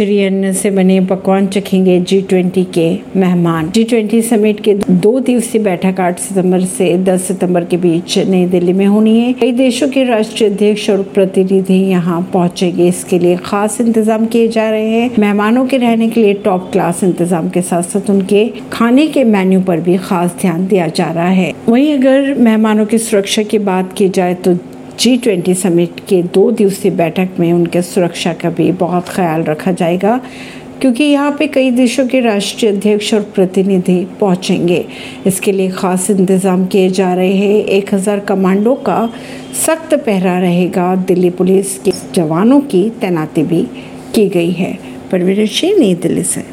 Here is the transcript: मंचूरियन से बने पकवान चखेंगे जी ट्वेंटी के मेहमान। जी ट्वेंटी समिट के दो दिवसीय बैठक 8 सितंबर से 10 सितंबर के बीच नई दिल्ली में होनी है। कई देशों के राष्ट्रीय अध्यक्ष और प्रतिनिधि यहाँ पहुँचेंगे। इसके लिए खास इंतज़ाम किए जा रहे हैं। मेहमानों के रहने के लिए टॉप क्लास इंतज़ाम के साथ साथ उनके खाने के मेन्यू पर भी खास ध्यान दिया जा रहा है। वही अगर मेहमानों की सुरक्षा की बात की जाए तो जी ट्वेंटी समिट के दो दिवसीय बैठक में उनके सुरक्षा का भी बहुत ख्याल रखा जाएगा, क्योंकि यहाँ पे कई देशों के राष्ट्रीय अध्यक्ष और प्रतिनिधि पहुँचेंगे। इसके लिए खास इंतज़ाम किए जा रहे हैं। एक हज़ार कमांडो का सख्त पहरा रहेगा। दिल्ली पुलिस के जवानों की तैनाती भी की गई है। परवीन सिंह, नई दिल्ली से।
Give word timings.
मंचूरियन 0.00 0.52
से 0.52 0.70
बने 0.70 1.00
पकवान 1.00 1.46
चखेंगे 1.46 1.98
जी 2.00 2.20
ट्वेंटी 2.22 2.62
के 2.74 2.88
मेहमान। 3.16 3.70
जी 3.70 3.82
ट्वेंटी 3.84 4.20
समिट 4.22 4.60
के 4.60 4.74
दो 4.74 5.18
दिवसीय 5.20 5.62
बैठक 5.62 6.00
8 6.00 6.18
सितंबर 6.18 6.60
से 6.66 6.86
10 7.04 7.26
सितंबर 7.28 7.64
के 7.64 7.76
बीच 7.76 8.16
नई 8.18 8.46
दिल्ली 8.46 8.72
में 8.72 8.84
होनी 8.86 9.18
है। 9.18 9.32
कई 9.32 9.52
देशों 9.52 9.88
के 9.88 10.04
राष्ट्रीय 10.04 10.50
अध्यक्ष 10.50 10.88
और 10.90 11.02
प्रतिनिधि 11.14 11.74
यहाँ 11.74 12.20
पहुँचेंगे। 12.32 12.88
इसके 12.88 13.18
लिए 13.18 13.36
खास 13.44 13.80
इंतज़ाम 13.80 14.26
किए 14.26 14.48
जा 14.48 14.68
रहे 14.70 14.88
हैं। 14.90 15.10
मेहमानों 15.18 15.66
के 15.66 15.76
रहने 15.76 16.08
के 16.08 16.20
लिए 16.20 16.34
टॉप 16.44 16.70
क्लास 16.72 17.04
इंतज़ाम 17.04 17.50
के 17.50 17.62
साथ 17.62 17.82
साथ 17.84 18.10
उनके 18.10 18.46
खाने 18.72 19.06
के 19.08 19.24
मेन्यू 19.26 19.60
पर 19.60 19.80
भी 19.80 19.98
खास 19.98 20.36
ध्यान 20.40 20.66
दिया 20.66 20.86
जा 20.88 21.10
रहा 21.10 21.28
है। 21.30 21.52
वही 21.68 21.92
अगर 21.92 22.34
मेहमानों 22.40 22.86
की 22.86 22.98
सुरक्षा 23.00 23.42
की 23.42 23.58
बात 23.70 23.92
की 23.92 24.08
जाए 24.10 24.34
तो 24.34 24.58
जी 25.00 25.16
ट्वेंटी 25.16 25.52
समिट 25.54 26.00
के 26.08 26.22
दो 26.24 26.50
दिवसीय 26.50 26.90
बैठक 26.92 27.36
में 27.40 27.52
उनके 27.52 27.80
सुरक्षा 27.82 28.32
का 28.32 28.48
भी 28.50 28.70
बहुत 28.72 29.08
ख्याल 29.08 29.42
रखा 29.42 29.72
जाएगा, 29.72 30.20
क्योंकि 30.80 31.04
यहाँ 31.04 31.30
पे 31.38 31.46
कई 31.46 31.70
देशों 31.70 32.06
के 32.08 32.20
राष्ट्रीय 32.20 32.72
अध्यक्ष 32.72 33.12
और 33.14 33.22
प्रतिनिधि 33.34 34.04
पहुँचेंगे। 34.20 34.84
इसके 35.26 35.52
लिए 35.52 35.70
खास 35.70 36.10
इंतज़ाम 36.10 36.66
किए 36.66 36.90
जा 36.90 37.12
रहे 37.14 37.32
हैं। 37.32 37.64
एक 37.66 37.94
हज़ार 37.94 38.20
कमांडो 38.20 38.74
का 38.86 39.08
सख्त 39.66 39.94
पहरा 39.96 40.38
रहेगा। 40.38 40.94
दिल्ली 40.98 41.30
पुलिस 41.30 41.76
के 41.78 41.92
जवानों 42.14 42.60
की 42.62 42.88
तैनाती 43.00 43.42
भी 43.42 43.62
की 44.14 44.28
गई 44.28 44.50
है। 44.52 44.78
परवीन 45.12 45.46
सिंह, 45.48 45.78
नई 45.78 45.94
दिल्ली 45.96 46.22
से। 46.24 46.44